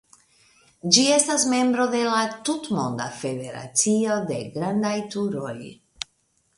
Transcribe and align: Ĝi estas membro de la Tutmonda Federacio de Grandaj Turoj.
Ĝi 0.95 1.03
estas 1.17 1.45
membro 1.51 1.85
de 1.91 2.01
la 2.07 2.23
Tutmonda 2.49 3.09
Federacio 3.21 4.19
de 4.33 4.43
Grandaj 4.59 4.99
Turoj. 5.15 5.57